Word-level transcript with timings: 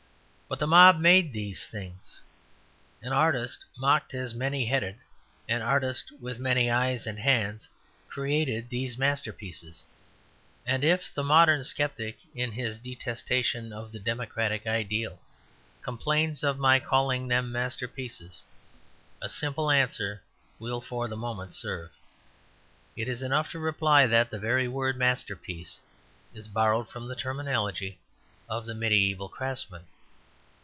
But 0.51 0.59
the 0.59 0.67
mob 0.67 0.99
made 0.99 1.31
these 1.31 1.65
things. 1.69 2.19
An 3.01 3.13
artist 3.13 3.63
mocked 3.77 4.13
as 4.13 4.35
many 4.35 4.65
headed, 4.65 4.97
an 5.47 5.61
artist 5.61 6.11
with 6.19 6.39
many 6.39 6.69
eyes 6.69 7.07
and 7.07 7.17
hands, 7.17 7.69
created 8.09 8.67
these 8.67 8.97
masterpieces. 8.97 9.85
And 10.65 10.83
if 10.83 11.13
the 11.13 11.23
modern 11.23 11.63
sceptic, 11.63 12.17
in 12.35 12.51
his 12.51 12.79
detestation 12.79 13.71
of 13.71 13.93
the 13.93 13.99
democratic 13.99 14.67
ideal, 14.67 15.19
complains 15.81 16.43
of 16.43 16.59
my 16.59 16.81
calling 16.81 17.29
them 17.29 17.49
masterpieces, 17.49 18.41
a 19.21 19.29
simple 19.29 19.71
answer 19.71 20.21
will 20.59 20.81
for 20.81 21.07
the 21.07 21.15
moment 21.15 21.53
serve. 21.53 21.91
It 22.97 23.07
is 23.07 23.21
enough 23.21 23.49
to 23.51 23.57
reply 23.59 24.05
that 24.05 24.29
the 24.29 24.37
very 24.37 24.67
word 24.67 24.97
"masterpiece" 24.97 25.79
is 26.33 26.49
borrowed 26.49 26.89
from 26.89 27.07
the 27.07 27.15
terminology 27.15 27.99
of 28.49 28.65
the 28.65 28.73
mediæval 28.73 29.31
craftsmen. 29.31 29.83